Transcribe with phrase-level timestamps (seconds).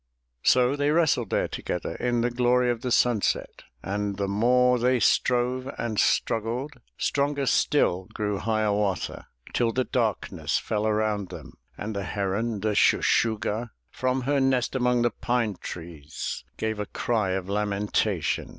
[0.41, 4.99] So they wrestled there together In the glory of the sunset, And the more they
[4.99, 12.01] strove and struggled, Stronger still grew Hiawatha; Till the darkness fell around them, And the
[12.01, 16.45] heron, the Shuh shuh'gah, From her nest among the pine trees.
[16.57, 18.49] Gave a cry of lamentation.